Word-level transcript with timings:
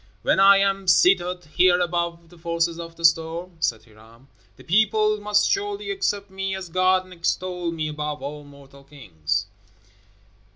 "When 0.23 0.39
I 0.39 0.57
am 0.57 0.87
seated 0.87 1.45
here 1.45 1.79
above 1.79 2.29
the 2.29 2.37
forces 2.39 2.79
of 2.79 2.95
the 2.95 3.05
storm," 3.05 3.57
said 3.59 3.83
Hiram, 3.85 4.29
"the 4.57 4.63
people 4.63 5.19
must 5.19 5.47
surely 5.51 5.91
accept 5.91 6.31
me 6.31 6.55
as 6.55 6.69
God 6.69 7.03
and 7.03 7.13
extol 7.13 7.69
me 7.69 7.87
above 7.89 8.23
all 8.23 8.43
mortal 8.43 8.83
kings." 8.83 9.45